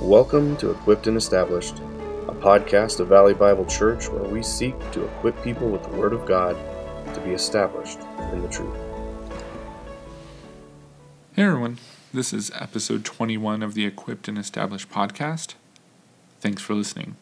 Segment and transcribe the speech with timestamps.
[0.00, 1.78] Welcome to Equipped and Established,
[2.26, 6.14] a podcast of Valley Bible Church where we seek to equip people with the Word
[6.14, 6.56] of God
[7.14, 7.98] to be established
[8.32, 8.74] in the truth.
[11.34, 11.78] Hey everyone,
[12.14, 15.56] this is episode 21 of the Equipped and Established podcast.
[16.40, 17.16] Thanks for listening.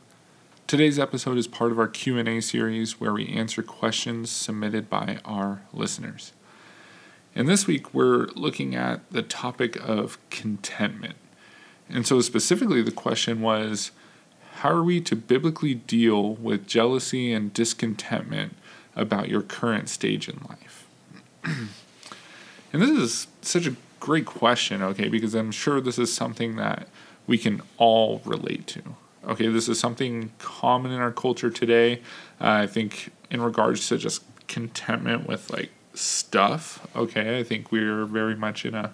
[0.68, 5.62] Today's episode is part of our Q&A series where we answer questions submitted by our
[5.72, 6.32] listeners.
[7.34, 11.16] And this week we're looking at the topic of contentment.
[11.90, 13.90] And so, specifically, the question was
[14.56, 18.56] how are we to biblically deal with jealousy and discontentment
[18.96, 20.86] about your current stage in life?
[21.44, 26.88] and this is such a great question, okay, because I'm sure this is something that
[27.28, 28.82] we can all relate to.
[29.28, 32.00] Okay, this is something common in our culture today.
[32.40, 38.06] Uh, I think, in regards to just contentment with like stuff, okay, I think we're
[38.06, 38.92] very much in a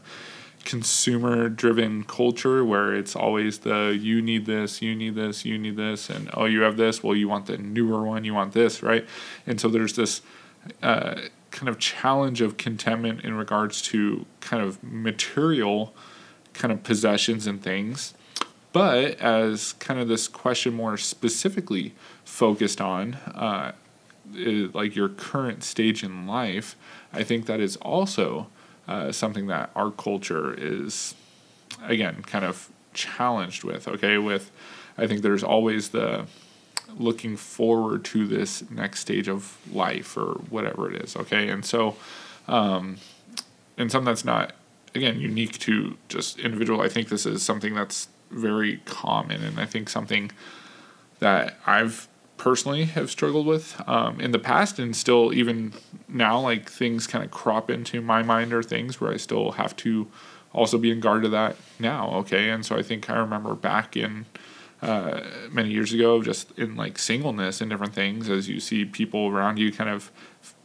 [0.65, 5.77] consumer driven culture where it's always the you need this, you need this, you need
[5.77, 8.83] this, and oh, you have this, well, you want the newer one, you want this,
[8.83, 9.07] right?
[9.47, 10.23] And so there's this
[10.83, 15.95] uh, kind of challenge of contentment in regards to kind of material
[16.53, 18.15] kind of possessions and things.
[18.73, 23.73] But as kind of this question more specifically focused on, uh,
[24.33, 26.75] like your current stage in life,
[27.13, 28.49] I think that is also
[28.89, 31.15] uh, something that our culture is,
[31.83, 33.89] again, kind of challenged with.
[33.89, 34.51] Okay, with
[34.97, 36.27] I think there's always the
[36.97, 41.17] looking forward to this next stage of life or whatever it is.
[41.17, 41.97] Okay, and so,
[42.47, 42.99] um,
[43.77, 44.53] and something that's not
[44.95, 46.81] again unique to just individual.
[46.81, 50.31] I think this is something that's very common, and I think something
[51.19, 52.09] that I've
[52.45, 55.73] personally have struggled with um, in the past and still even
[56.09, 59.75] now like things kind of crop into my mind or things where i still have
[59.75, 60.07] to
[60.53, 62.51] also be in guard of that now okay?
[62.51, 64.27] And so i think i remember back in
[64.83, 69.29] uh, many years ago just in like singleness and different things as you see people
[69.29, 70.13] around you kind of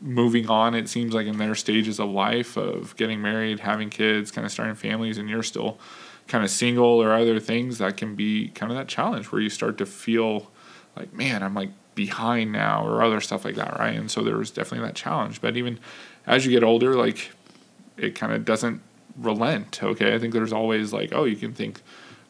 [0.02, 4.32] moving on it seems like in their stages of life of getting married having kids
[4.32, 5.80] kind of starting families and you're still
[6.28, 9.50] kind of single or other things that can be kind of that challenge where you
[9.50, 10.52] start to feel
[10.96, 13.96] like, man, I'm like behind now or other stuff like that, right?
[13.96, 15.42] And so there was definitely that challenge.
[15.42, 15.80] But even
[16.26, 17.32] as you get older, like
[17.98, 18.82] it kind of doesn't
[19.18, 20.14] relent, okay?
[20.14, 21.82] I think there's always like, oh, you can think,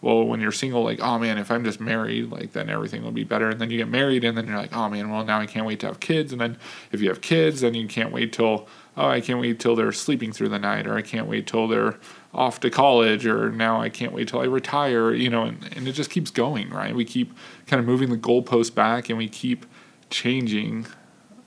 [0.01, 3.11] well, when you're single, like, oh man, if I'm just married, like then everything will
[3.11, 3.49] be better.
[3.49, 5.65] And then you get married, and then you're like, oh man, well now I can't
[5.65, 6.31] wait to have kids.
[6.31, 6.57] And then
[6.91, 9.91] if you have kids, then you can't wait till, oh, I can't wait till they're
[9.91, 11.99] sleeping through the night, or I can't wait till they're
[12.33, 15.88] off to college or now I can't wait till I retire, you know, and, and
[15.88, 16.95] it just keeps going, right?
[16.95, 17.33] We keep
[17.65, 19.65] kind of moving the goalpost back and we keep
[20.09, 20.88] changing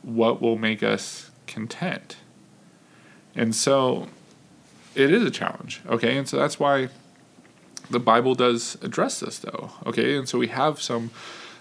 [0.03, 2.17] what will make us content.
[3.35, 4.09] And so
[4.95, 6.17] it is a challenge, okay?
[6.17, 6.89] And so that's why
[7.91, 10.17] the Bible does address this, though, okay?
[10.17, 11.11] And so we have some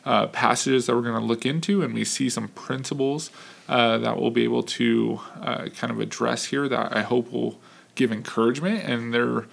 [0.06, 3.30] uh, passages that we're going to look into and we see some principles
[3.70, 7.60] uh, that we'll be able to uh, kind of address here that I hope will
[7.96, 9.46] give encouragement and they're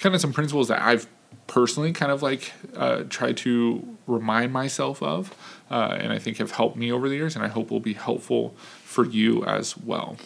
[0.00, 1.08] kind of some principles that I've
[1.46, 5.34] personally kind of like uh, tried to remind myself of
[5.70, 7.94] uh, and I think have helped me over the years and I hope will be
[7.94, 10.16] helpful for you as well.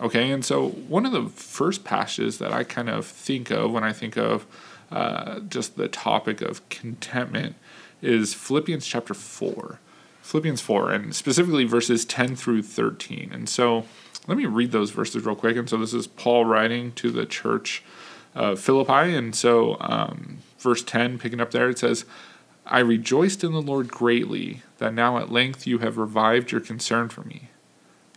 [0.00, 3.82] Okay, and so one of the first passages that I kind of think of when
[3.82, 4.46] I think of
[4.90, 7.56] uh, just the topic of contentment
[8.02, 9.80] is Philippians chapter 4.
[10.22, 13.30] Philippians 4, and specifically verses 10 through 13.
[13.32, 13.86] And so
[14.26, 15.56] let me read those verses real quick.
[15.56, 17.82] And so this is Paul writing to the church
[18.34, 19.14] of Philippi.
[19.14, 22.04] And so, um, verse 10, picking up there, it says,
[22.66, 27.08] I rejoiced in the Lord greatly that now at length you have revived your concern
[27.08, 27.48] for me.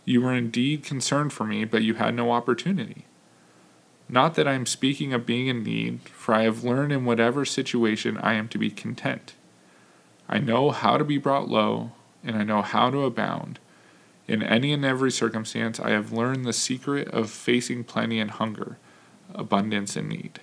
[0.04, 3.06] You were indeed concerned for me, but you had no opportunity.
[4.10, 7.44] Not that I am speaking of being in need, for I have learned in whatever
[7.44, 9.34] situation I am to be content.
[10.28, 11.92] I know how to be brought low,
[12.24, 13.60] and I know how to abound.
[14.26, 18.78] In any and every circumstance, I have learned the secret of facing plenty and hunger,
[19.32, 20.40] abundance and need.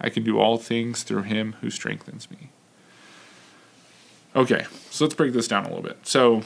[0.00, 2.50] I can do all things through him who strengthens me.
[4.36, 6.06] Okay, so let's break this down a little bit.
[6.06, 6.42] So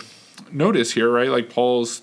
[0.50, 2.00] notice here, right, like Paul's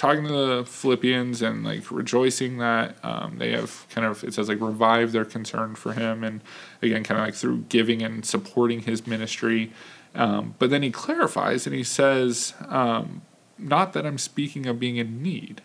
[0.00, 4.48] talking to the Philippians and like rejoicing that um, they have kind of, it says
[4.48, 6.24] like revive their concern for him.
[6.24, 6.40] And
[6.80, 9.74] again, kind of like through giving and supporting his ministry.
[10.14, 13.20] Um, but then he clarifies and he says, um,
[13.58, 15.60] not that I'm speaking of being in need.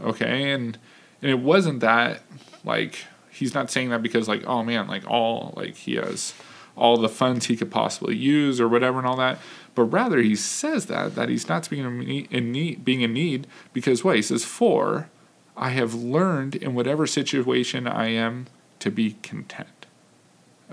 [0.00, 0.50] Okay?
[0.50, 0.78] And
[1.20, 2.22] and it wasn't that
[2.64, 6.32] like he's not saying that because like oh man, like all like he has
[6.74, 9.38] all the funds he could possibly use or whatever and all that.
[9.78, 14.02] But rather he says that that he's not speaking in need, being in need because
[14.02, 15.08] what he says for
[15.56, 18.48] I have learned in whatever situation I am
[18.80, 19.86] to be content.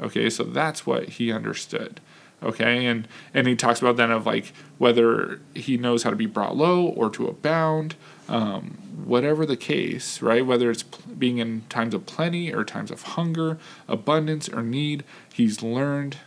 [0.02, 2.02] Okay, so that's what he understood.
[2.42, 6.26] Okay, and and he talks about then of like whether he knows how to be
[6.26, 7.94] brought low or to abound,
[8.28, 10.44] um, whatever the case, right?
[10.44, 15.62] Whether it's being in times of plenty or times of hunger, abundance or need, he's
[15.62, 16.18] learned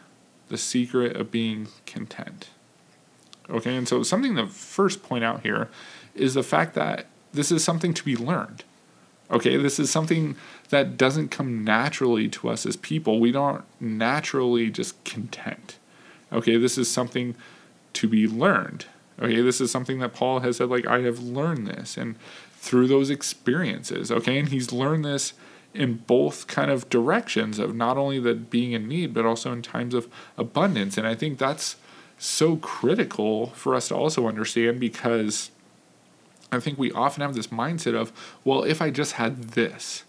[0.47, 2.51] the secret of being content.
[3.51, 5.69] Okay, and so something to first point out here
[6.15, 8.65] is the fact that this is something to be learned.
[9.31, 10.37] Okay, this is something
[10.71, 13.21] that doesn't come naturally to us as people.
[13.21, 15.77] We don't naturally just content.
[16.33, 17.35] Okay, this is something
[17.95, 18.87] to be learned.
[19.21, 22.17] Okay, this is something that Paul has said, like, I have learned this, and
[22.53, 24.11] through those experiences.
[24.11, 25.33] Okay, and he's learned this
[25.75, 29.63] in both kind of directions of not only the being in need, but also in
[29.63, 30.97] times of abundance.
[30.97, 31.77] And I think that's
[32.19, 35.51] so critical for us to also understand because
[36.51, 38.13] I think we often have this mindset of,
[38.45, 40.05] well, if I just had this,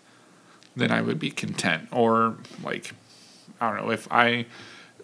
[0.75, 1.87] then I would be content.
[1.91, 2.93] Or, like,
[3.59, 4.45] I don't know, if I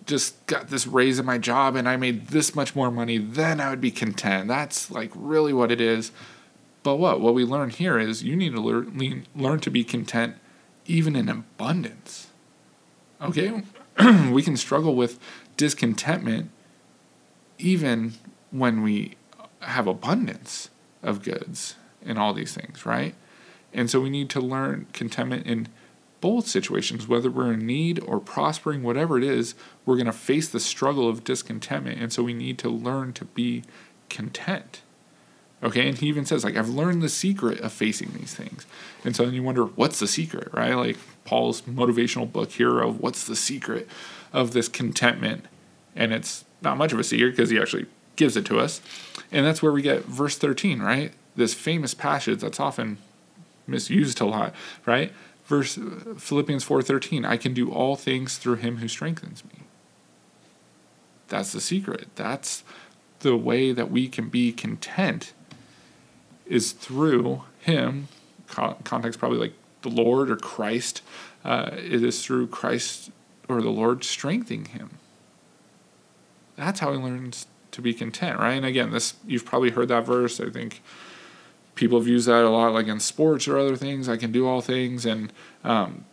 [0.05, 3.59] just got this raise in my job and I made this much more money, then
[3.59, 4.47] I would be content.
[4.47, 6.11] That's like really what it is.
[6.83, 7.19] But what?
[7.19, 10.35] What we learn here is you need to learn, learn to be content
[10.85, 12.27] even in abundance.
[13.19, 13.63] Okay?
[14.31, 15.19] we can struggle with
[15.57, 16.51] discontentment
[17.57, 18.13] even
[18.51, 19.15] when we
[19.61, 20.69] have abundance
[21.01, 21.75] of goods
[22.05, 23.15] and all these things, right?
[23.73, 25.67] And so we need to learn contentment in
[26.21, 29.53] both situations, whether we're in need or prospering, whatever it is,
[29.85, 31.99] we're going to face the struggle of discontentment.
[32.01, 33.63] And so we need to learn to be
[34.09, 34.81] content.
[35.63, 38.65] Okay, and he even says, like, I've learned the secret of facing these things.
[39.03, 40.73] And so then you wonder, what's the secret, right?
[40.73, 43.87] Like Paul's motivational book here of what's the secret
[44.31, 45.45] of this contentment.
[45.95, 48.81] And it's not much of a secret because he actually gives it to us.
[49.31, 51.13] And that's where we get verse 13, right?
[51.35, 52.97] This famous passage that's often
[53.67, 54.53] misused a lot,
[54.85, 55.11] right?
[55.45, 55.77] Verse
[56.17, 59.63] Philippians 4:13, I can do all things through him who strengthens me.
[61.27, 62.07] That's the secret.
[62.15, 62.63] That's
[63.19, 65.33] the way that we can be content
[66.45, 68.07] is through him
[68.47, 71.01] context probably like the Lord or Christ.
[71.43, 73.11] Uh, it is through Christ
[73.47, 74.91] or the Lord strengthening him.
[76.55, 78.53] That's how he learns to be content, right?
[78.53, 80.39] And again, this you've probably heard that verse.
[80.39, 80.81] I think
[81.75, 84.07] people have used that a lot, like in sports or other things.
[84.07, 85.31] I can do all things, and
[85.63, 86.05] um,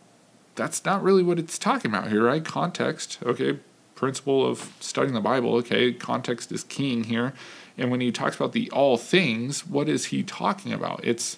[0.55, 2.43] that's not really what it's talking about here, right?
[2.43, 3.59] Context, okay.
[3.95, 5.93] Principle of studying the Bible, okay.
[5.93, 7.33] Context is king here,
[7.77, 10.99] and when he talks about the all things, what is he talking about?
[11.03, 11.37] It's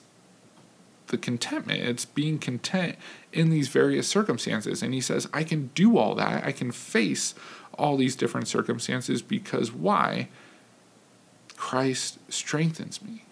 [1.08, 1.82] the contentment.
[1.82, 2.96] It's being content
[3.32, 4.82] in these various circumstances.
[4.82, 6.44] And he says, I can do all that.
[6.44, 7.36] I can face
[7.78, 10.28] all these different circumstances because why?
[11.56, 13.24] Christ strengthens me.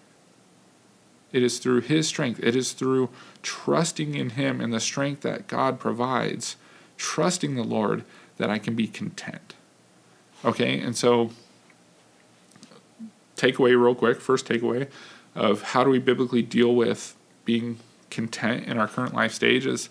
[1.32, 3.10] It is through His strength, it is through
[3.42, 6.56] trusting in Him and the strength that God provides,
[6.96, 8.04] trusting the Lord,
[8.36, 9.54] that I can be content.
[10.44, 11.30] Okay, and so
[13.36, 14.88] takeaway, real quick, first takeaway
[15.34, 17.78] of how do we biblically deal with being
[18.10, 19.88] content in our current life stage is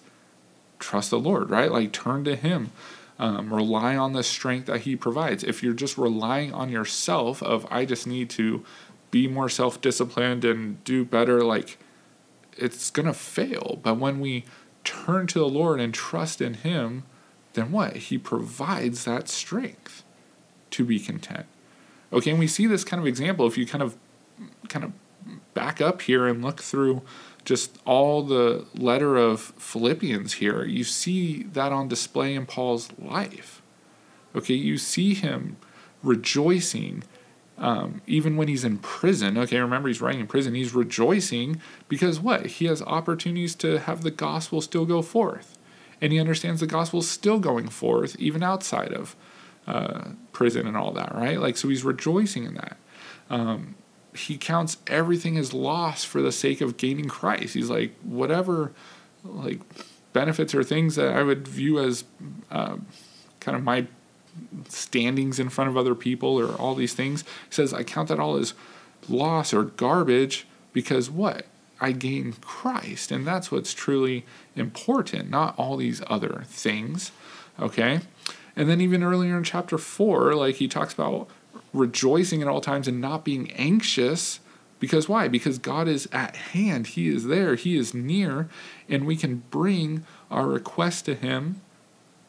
[0.80, 1.72] trust the Lord, right?
[1.72, 2.72] Like turn to Him
[3.20, 5.44] um, rely on the strength that he provides.
[5.44, 8.64] If you're just relying on yourself of i just need to
[9.12, 11.78] be more self-disciplined and do better like
[12.56, 13.80] it's to fail.
[13.82, 14.46] But when we
[14.84, 17.04] turn to the lord and trust in him
[17.54, 17.96] then what?
[17.96, 20.04] He provides that strength
[20.72, 21.46] to be content.
[22.12, 23.46] Okay and we see this kind of example.
[23.48, 23.96] If you kind of
[24.70, 24.92] kind of
[25.54, 27.02] back up here and look through
[27.46, 33.62] just all the letter of Philippians here, you see that on display in Paul's life.
[34.36, 35.58] Okay, you see him
[36.02, 37.04] rejoicing
[37.58, 39.38] um, even when he's in prison.
[39.38, 40.56] Okay, remember he's writing in prison.
[40.56, 42.46] He's rejoicing because what?
[42.48, 45.58] He has opportunities to have the gospel still go forth.
[46.02, 49.16] And he understands the gospel is still going forth even outside of
[49.68, 51.40] uh, prison and all that, right?
[51.40, 52.78] Like, so he's rejoicing in that.
[53.30, 53.76] Um,
[54.16, 57.54] he counts everything as loss for the sake of gaining Christ.
[57.54, 58.72] He's like, whatever,
[59.24, 59.60] like,
[60.14, 62.04] benefits or things that I would view as
[62.52, 62.78] uh,
[63.40, 63.88] kind of my
[64.70, 67.22] standings in front of other people or all these things.
[67.22, 68.54] He says, I count that all as
[69.10, 71.46] loss or garbage because what?
[71.82, 73.12] I gain Christ.
[73.12, 77.12] And that's what's truly important, not all these other things.
[77.60, 78.02] Okay?
[78.56, 81.28] And then even earlier in chapter 4, like he talks about
[81.74, 84.40] rejoicing at all times and not being anxious.
[84.80, 85.28] Because why?
[85.28, 86.88] Because God is at hand.
[86.88, 87.56] He is there.
[87.56, 88.50] He is near.
[88.90, 91.62] And we can bring our request to Him,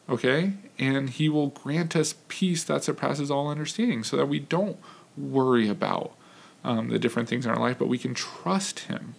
[0.09, 0.53] okay?
[0.79, 4.77] And He will grant us peace that surpasses all understanding so that we don't
[5.17, 6.13] worry about
[6.63, 9.15] um, the different things in our life, but we can trust Him.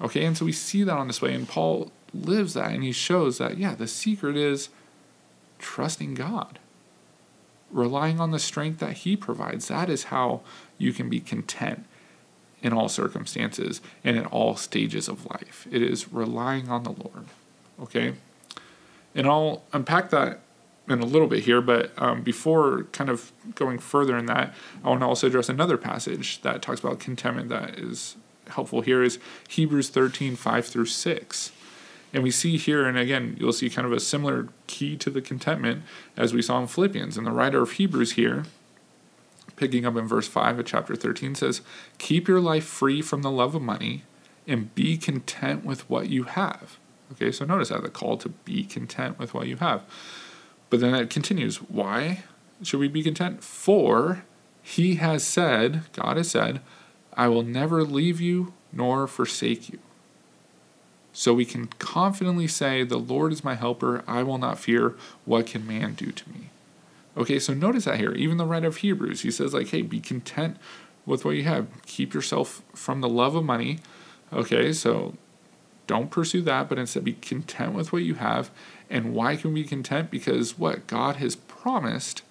[0.00, 0.24] Okay?
[0.24, 1.34] And so we see that on display.
[1.34, 4.68] And Paul lives that and he shows that, yeah, the secret is
[5.58, 6.58] trusting God,
[7.74, 9.68] relying on the strength that He provides.
[9.68, 10.40] That is how
[10.78, 11.84] you can be content
[12.62, 15.66] in all circumstances and in all stages of life.
[15.70, 17.26] It is relying on the Lord.
[17.82, 18.14] Okay?
[19.14, 20.40] And I'll unpack that
[20.88, 24.88] in a little bit here, but um, before kind of going further in that, I
[24.88, 28.16] want to also address another passage that talks about contentment that is
[28.48, 31.52] helpful here is Hebrews 13, 5 through 6.
[32.14, 35.20] And we see here, and again, you'll see kind of a similar key to the
[35.20, 35.82] contentment
[36.16, 37.18] as we saw in Philippians.
[37.18, 38.44] And the writer of Hebrews here,
[39.56, 41.60] picking up in verse 5 of chapter 13, says,
[41.98, 44.04] Keep your life free from the love of money
[44.46, 46.78] and be content with what you have.
[47.12, 49.82] Okay, so notice that the call to be content with what you have.
[50.70, 52.22] But then it continues, Why
[52.62, 53.42] should we be content?
[53.42, 54.24] For
[54.62, 56.60] he has said, God has said,
[57.14, 59.80] I will never leave you nor forsake you.
[61.14, 64.04] So we can confidently say, The Lord is my helper.
[64.06, 64.94] I will not fear.
[65.24, 66.50] What can man do to me?
[67.16, 68.12] Okay, so notice that here.
[68.12, 70.56] Even the writer of Hebrews, he says, like, hey, be content
[71.06, 71.68] with what you have.
[71.86, 73.78] Keep yourself from the love of money.
[74.32, 75.14] Okay, so
[75.86, 78.50] don't pursue that, but instead be content with what you have.
[78.90, 80.10] And why can we be content?
[80.10, 80.86] Because what?
[80.88, 82.22] God has promised,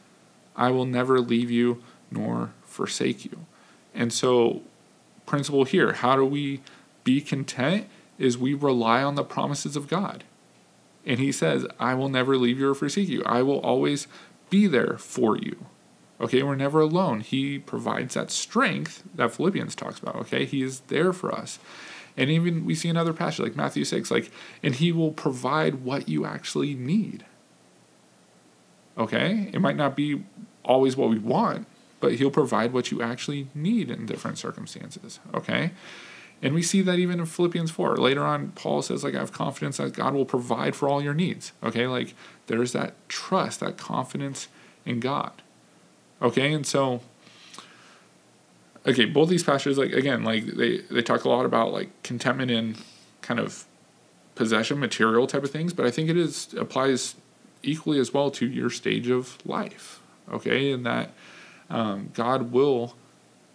[0.56, 3.46] I will never leave you nor forsake you.
[3.94, 4.62] And so,
[5.26, 6.62] principle here, how do we
[7.04, 7.88] be content?
[8.18, 10.24] Is we rely on the promises of God.
[11.06, 13.24] And he says, I will never leave you or forsake you.
[13.26, 14.08] I will always
[14.50, 15.66] be there for you.
[16.22, 17.20] Okay, we're never alone.
[17.20, 20.16] He provides that strength that Philippians talks about.
[20.16, 21.60] Okay, he is there for us.
[22.16, 26.08] And even we see another passage like Matthew 6, like, and he will provide what
[26.08, 27.26] you actually need.
[28.98, 30.24] Okay, it might not be
[30.64, 31.66] always what we want,
[32.00, 35.20] but he'll provide what you actually need in different circumstances.
[35.34, 35.72] Okay,
[36.44, 37.96] and we see that even in Philippians 4.
[37.96, 41.14] Later on, Paul says, like, I have confidence that God will provide for all your
[41.14, 41.54] needs.
[41.64, 42.14] Okay, like
[42.48, 44.50] there's that trust, that confidence
[44.86, 45.32] in God.
[46.22, 47.00] Okay, and so
[48.86, 52.52] okay, both these passages, like again, like they, they talk a lot about like contentment
[52.52, 52.76] in
[53.22, 53.66] kind of
[54.36, 57.16] possession, material type of things, but I think it is applies
[57.62, 60.02] equally as well to your stage of life.
[60.30, 61.12] Okay, and that
[61.70, 62.96] um, God will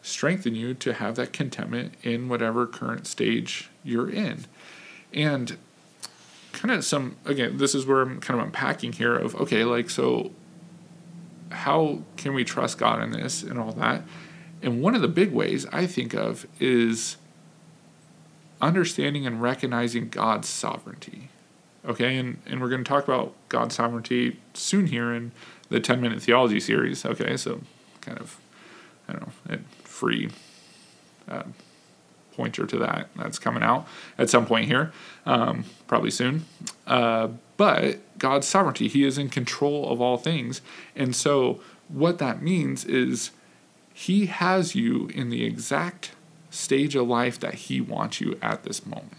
[0.09, 4.47] strengthen you to have that contentment in whatever current stage you're in.
[5.13, 5.57] And
[6.53, 9.91] kind of some, again, this is where I'm kind of unpacking here of, okay, like,
[9.91, 10.33] so
[11.51, 14.03] how can we trust God in this and all that?
[14.63, 17.17] And one of the big ways I think of is
[18.61, 21.29] understanding and recognizing God's sovereignty.
[21.87, 25.33] Okay, and, and we're going to talk about God's sovereignty soon here in
[25.69, 27.05] the 10 minute theology series.
[27.05, 27.61] Okay, so
[28.01, 28.39] kind of,
[29.09, 29.61] I don't know, it
[29.99, 30.31] free
[31.29, 31.43] uh,
[32.33, 33.09] pointer to that.
[33.17, 33.87] That's coming out
[34.17, 34.93] at some point here,
[35.27, 36.45] um, probably soon.
[36.87, 40.61] Uh, but God's sovereignty, He is in control of all things.
[40.95, 43.33] And so, what that means is
[43.93, 46.13] He has you in the exact
[46.51, 49.19] stage of life that He wants you at this moment.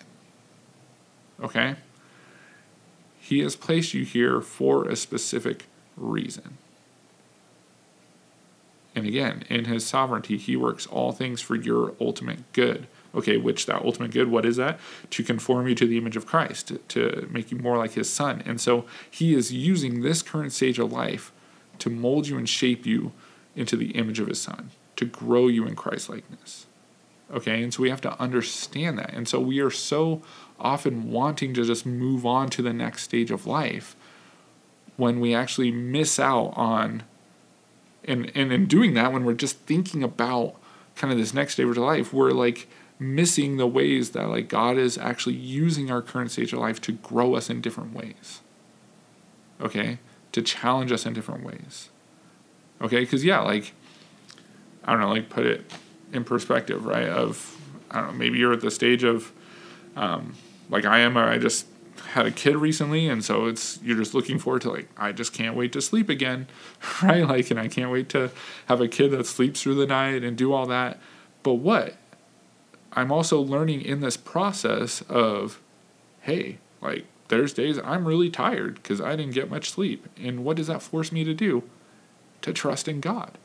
[1.44, 1.76] Okay?
[3.20, 5.66] He has placed you here for a specific
[5.98, 6.58] reason.
[8.96, 12.88] And again, in his sovereignty, he works all things for your ultimate good.
[13.16, 14.80] Okay, which that ultimate good, what is that?
[15.12, 18.44] To conform you to the image of Christ, to, make you more like his son.
[18.46, 21.32] And so he is using this current stage of life
[21.80, 23.12] to mold you and shape you
[23.56, 26.68] into the image of his son, to grow you in Christ likeness.
[27.32, 29.14] Okay, and so we have to understand that.
[29.14, 30.22] And so we are so
[30.60, 33.96] often wanting to just move on to the next stage of life
[34.98, 37.04] when we actually miss out on
[38.10, 40.56] and and in doing that when we're just thinking about
[40.96, 44.78] kind of this next stage of life we're like missing the ways that like god
[44.78, 48.42] is actually using our current stage of life to grow us in different ways.
[49.62, 50.00] Okay?
[50.34, 51.90] To challenge us in different ways.
[52.82, 53.00] Okay?
[53.02, 53.74] Because yeah like
[54.84, 55.72] i don't know like put it
[56.14, 57.58] in perspective right of
[57.92, 59.32] i don't know maybe you're at the stage of
[59.96, 60.34] um,
[60.70, 61.68] like i am or i just
[62.00, 65.34] had a kid recently and so it's you're just looking forward to like I just
[65.34, 66.48] can't wait to sleep again
[67.04, 67.28] right?
[67.28, 68.32] Like and I can't wait to
[68.68, 71.00] have a kid that sleeps through the night and do all that.
[71.44, 71.96] But what
[72.94, 75.62] I'm also learning in this process of
[76.22, 80.08] hey like there's days I'm really tired because I didn't get much sleep.
[80.18, 81.64] And what does that force me to do?
[82.42, 83.38] To trust in God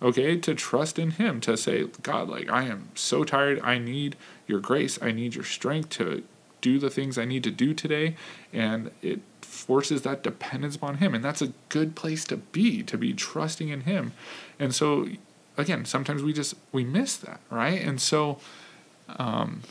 [0.00, 0.36] okay?
[0.38, 3.60] To trust in him to say God like I am so tired.
[3.62, 4.98] I need your grace.
[5.02, 6.24] I need your strength to
[6.60, 8.16] do the things I need to do today.
[8.52, 11.14] And it forces that dependence upon Him.
[11.14, 14.12] And that's a good place to be, to be trusting in Him.
[14.58, 15.08] And so,
[15.56, 17.80] again, sometimes we just, we miss that, right?
[17.80, 18.38] And so,
[19.18, 19.62] um,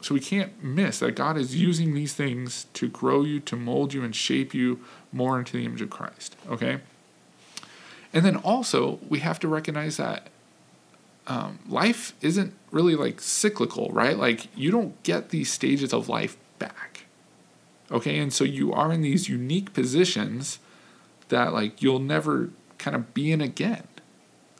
[0.00, 3.92] so we can't miss that God is using these things to grow you, to mold
[3.92, 4.80] you, and shape you
[5.12, 6.36] more into the image of Christ.
[6.48, 6.78] Okay?
[8.12, 10.28] And then also, we have to recognize that
[11.30, 14.18] um, life isn't really like cyclical, right?
[14.18, 17.04] Like, you don't get these stages of life back.
[17.88, 18.18] Okay?
[18.18, 20.58] And so you are in these unique positions
[21.28, 23.86] that, like, you'll never kind of be in again.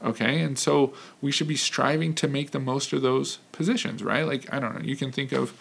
[0.00, 0.40] Okay?
[0.42, 4.24] And so we should be striving to make the most of those positions, right?
[4.24, 5.52] Like, I don't know, you can think of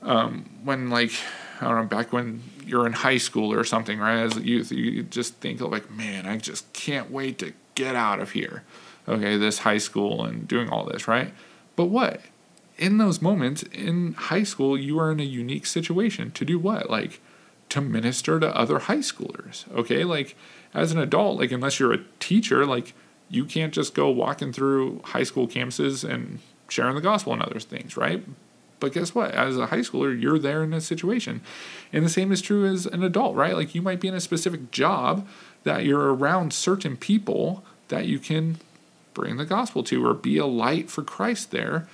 [0.00, 1.12] um, when, like,
[1.60, 4.20] I don't know, back when you're in high school or something, right?
[4.20, 7.94] As a youth, you just think of like, man, I just can't wait to get
[7.94, 8.62] out of here.
[9.08, 11.32] Okay, this high school and doing all this, right?
[11.76, 12.20] But what?
[12.78, 16.90] In those moments in high school, you are in a unique situation to do what?
[16.90, 17.20] Like
[17.70, 19.70] to minister to other high schoolers.
[19.72, 20.36] Okay, like
[20.74, 22.94] as an adult, like unless you're a teacher, like
[23.28, 27.60] you can't just go walking through high school campuses and sharing the gospel and other
[27.60, 28.24] things, right?
[28.78, 29.32] But guess what?
[29.32, 31.40] As a high schooler, you're there in a situation.
[31.92, 33.54] And the same is true as an adult, right?
[33.56, 35.26] Like you might be in a specific job
[35.64, 38.58] that you're around certain people that you can
[39.16, 41.88] bring the gospel to or be a light for Christ there.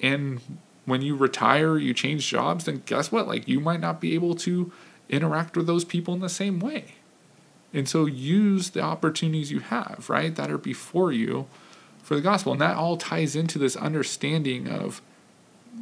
[0.00, 0.40] And
[0.84, 3.26] when you retire, you change jobs, then guess what?
[3.26, 4.70] Like you might not be able to
[5.08, 6.96] interact with those people in the same way.
[7.72, 11.46] And so use the opportunities you have, right, that are before you
[12.02, 12.52] for the gospel.
[12.52, 15.00] And that all ties into this understanding of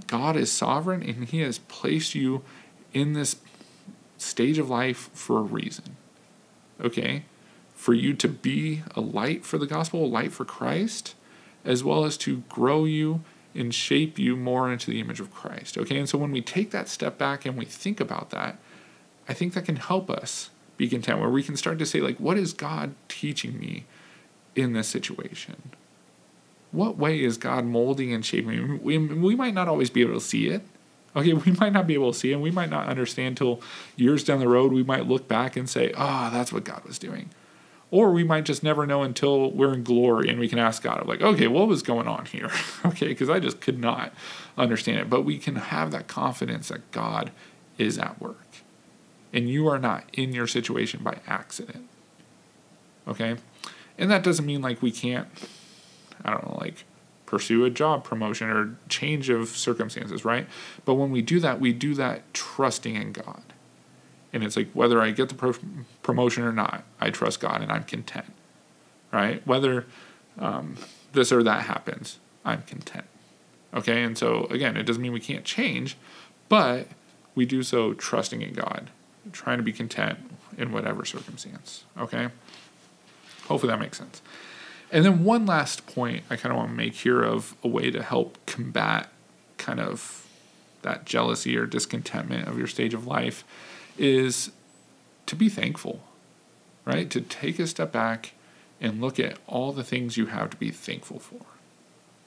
[0.07, 2.43] God is sovereign and He has placed you
[2.93, 3.37] in this
[4.17, 5.97] stage of life for a reason.
[6.81, 7.25] Okay?
[7.85, 11.15] For you to be a light for the gospel, a light for Christ,
[11.65, 13.23] as well as to grow you
[13.55, 15.77] and shape you more into the image of Christ.
[15.77, 15.99] Okay?
[15.99, 18.57] And so when we take that step back and we think about that,
[19.29, 20.49] I think that can help us
[20.79, 23.85] be content, where we can start to say, like, what is God teaching me
[24.57, 25.73] in this situation?
[26.75, 28.83] what way is God molding and shaping?
[28.83, 30.63] We, we might not always be able to see it.
[31.17, 32.33] Okay, we might not be able to see.
[32.33, 33.61] And we might not understand till
[33.97, 34.73] years down the road.
[34.73, 37.31] We might look back and say, "Ah, oh, that's what God was doing,"
[37.95, 41.07] or we might just never know until we're in glory and we can ask God,
[41.07, 42.51] like, "Okay, what was going on here?"
[42.85, 44.13] okay, because I just could not
[44.59, 45.09] understand it.
[45.09, 47.31] But we can have that confidence that God
[47.79, 48.49] is at work,
[49.33, 51.89] and you are not in your situation by accident.
[53.07, 53.37] Okay,
[53.97, 55.29] and that doesn't mean like we can't
[56.25, 56.85] I don't know, like
[57.27, 60.49] pursue a job promotion or change of circumstances, right?
[60.85, 63.54] But when we do that, we do that trusting in God.
[64.35, 65.55] And it's like whether I get the pro-
[66.03, 68.33] promotion or not, I trust God and I'm content,
[69.13, 69.47] right?
[69.47, 69.87] Whether
[70.41, 70.77] um,
[71.13, 73.07] this or that happens, I'm content.
[73.73, 75.97] Okay, and so again, it doesn't mean we can't change,
[76.49, 76.89] but
[77.37, 78.91] we do so trusting in God,
[79.31, 80.19] trying to be content
[80.59, 81.85] in whatever circumstance.
[81.97, 82.29] Okay,
[83.47, 84.21] hopefully that makes sense.
[84.91, 87.93] And then one last point I kind of want to make here of a way
[87.93, 89.11] to help combat
[89.59, 90.27] kind of
[90.83, 93.45] that jealousy or discontentment of your stage of life
[93.99, 94.51] is
[95.27, 96.01] to be thankful,
[96.85, 97.11] right?
[97.11, 98.33] To take a step back
[98.81, 101.41] and look at all the things you have to be thankful for.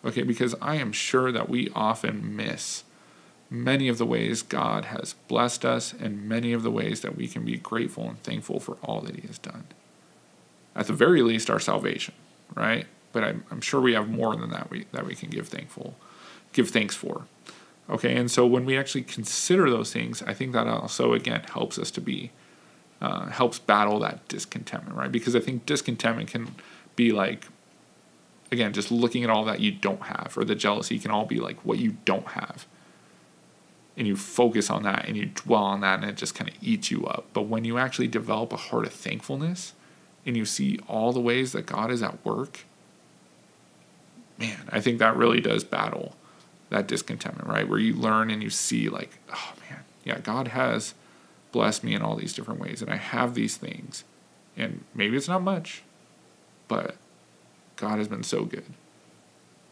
[0.06, 2.84] Okay, because I am sure that we often miss
[3.50, 7.28] many of the ways God has blessed us and many of the ways that we
[7.28, 9.66] can be grateful and thankful for all that He has done.
[10.76, 12.14] At the very least, our salvation
[12.56, 12.86] right?
[13.12, 15.96] But I'm, I'm sure we have more than that we that we can give thankful,
[16.54, 17.24] give thanks for.
[17.90, 21.80] Okay, and so when we actually consider those things, I think that also again helps
[21.80, 22.32] us to be
[23.02, 25.12] uh, helps battle that discontentment, right?
[25.12, 26.56] Because I think discontentment can
[26.96, 27.48] be like
[28.52, 31.40] again just looking at all that you don't have, or the jealousy can all be
[31.40, 32.68] like what you don't have,
[33.96, 36.58] and you focus on that and you dwell on that, and it just kind of
[36.62, 37.28] eats you up.
[37.32, 39.74] But when you actually develop a heart of thankfulness,
[40.26, 42.66] and you see all the ways that God is at work,
[44.38, 46.16] man, I think that really does battle
[46.70, 47.68] that discontentment, right?
[47.68, 50.94] Where you learn and you see, like, oh man, yeah, God has
[51.52, 54.04] blessed me in all these different ways, and I have these things.
[54.56, 55.84] And maybe it's not much,
[56.68, 56.96] but
[57.76, 58.66] God has been so good.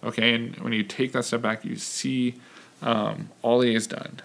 [0.03, 2.35] Okay, and when you take that step back, you see
[2.81, 4.21] um, all He has done.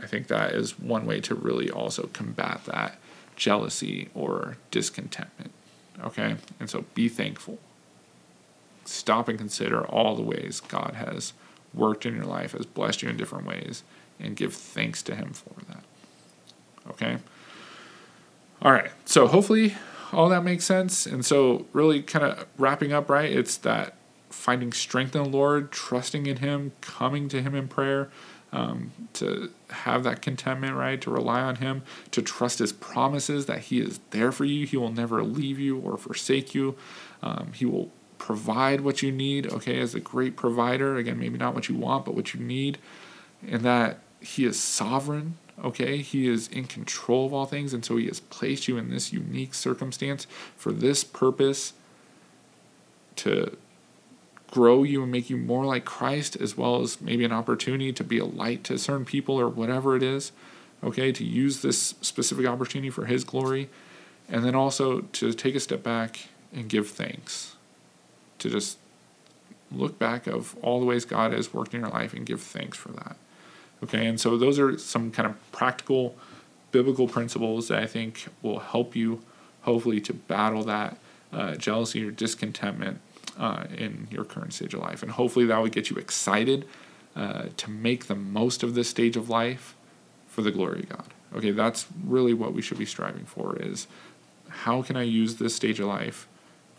[0.00, 2.98] I think that is one way to really also combat that
[3.36, 5.52] jealousy or discontentment.
[6.02, 6.36] Okay?
[6.60, 7.58] And so be thankful.
[8.84, 11.32] Stop and consider all the ways God has
[11.74, 13.82] worked in your life, has blessed you in different ways,
[14.18, 15.84] and give thanks to Him for that.
[16.90, 17.18] Okay?
[18.62, 18.90] All right.
[19.04, 19.74] So hopefully
[20.12, 21.06] all that makes sense.
[21.06, 23.30] And so, really, kind of wrapping up, right?
[23.30, 23.94] It's that
[24.30, 28.10] finding strength in the Lord, trusting in Him, coming to Him in prayer,
[28.52, 31.00] um, to have that contentment, right?
[31.00, 31.82] To rely on Him,
[32.12, 34.66] to trust His promises that He is there for you.
[34.66, 36.76] He will never leave you or forsake you.
[37.22, 40.96] Um, he will provide what you need, okay, as a great provider.
[40.96, 42.78] Again, maybe not what you want, but what you need.
[43.48, 45.36] and that He is sovereign.
[45.62, 48.90] Okay, He is in control of all things, and so He has placed you in
[48.90, 51.74] this unique circumstance for this purpose
[53.16, 53.56] to
[54.50, 58.04] grow you and make you more like Christ, as well as maybe an opportunity to
[58.04, 60.32] be a light to certain people or whatever it is.
[60.82, 63.70] Okay, to use this specific opportunity for His glory,
[64.28, 67.53] and then also to take a step back and give thanks.
[68.40, 68.78] To just
[69.72, 72.76] look back of all the ways God has worked in your life and give thanks
[72.76, 73.16] for that.
[73.82, 76.14] Okay, and so those are some kind of practical
[76.72, 79.22] biblical principles that I think will help you,
[79.62, 80.96] hopefully, to battle that
[81.32, 83.00] uh, jealousy or discontentment
[83.38, 85.02] uh, in your current stage of life.
[85.02, 86.66] And hopefully, that would get you excited
[87.16, 89.74] uh, to make the most of this stage of life
[90.28, 91.14] for the glory of God.
[91.36, 93.86] Okay, that's really what we should be striving for is
[94.48, 96.28] how can I use this stage of life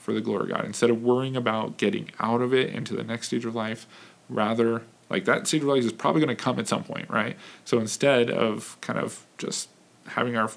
[0.05, 0.65] for the glory of God?
[0.65, 3.87] Instead of worrying about getting out of it into the next stage of life,
[4.29, 7.35] rather like that stage of life is probably going to come at some point, right?
[7.65, 9.69] So instead of kind of just
[10.07, 10.51] having our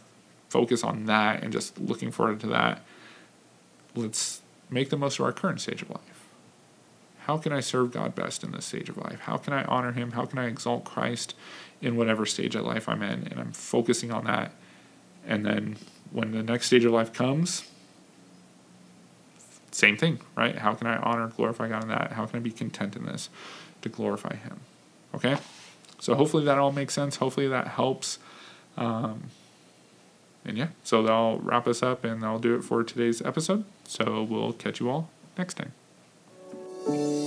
[0.50, 2.82] focus on that and just looking forward to that,
[3.94, 6.26] let's make the most of our current stage of life.
[7.20, 9.20] How can I serve God best in this stage of life?
[9.20, 10.12] How can I honor Him?
[10.12, 11.34] How can I exalt Christ
[11.82, 13.28] in whatever stage of life I'm in?
[13.30, 14.52] And I'm focusing on that.
[15.26, 15.76] And then
[16.11, 17.67] when the next stage of life comes,
[19.78, 20.58] same thing, right?
[20.58, 22.12] How can I honor, glorify God in that?
[22.12, 23.30] How can I be content in this
[23.82, 24.58] to glorify Him?
[25.14, 25.36] Okay?
[26.00, 27.16] So hopefully that all makes sense.
[27.16, 28.18] Hopefully that helps.
[28.76, 29.30] Um,
[30.44, 33.64] and yeah, so that'll wrap us up and I'll do it for today's episode.
[33.84, 37.17] So we'll catch you all next time.